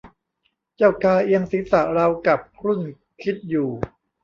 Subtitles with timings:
[0.77, 2.81] เจ้ากาเอียงศีรษะราวกับครุ่น
[3.21, 3.69] คิดอยู่